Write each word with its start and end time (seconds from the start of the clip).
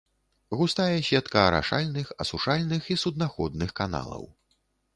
Густая 0.49 1.03
сетка 1.09 1.41
арашальных, 1.49 2.07
асушальных 2.25 2.89
і 2.95 2.99
суднаходных 3.05 3.69
каналаў. 3.81 4.29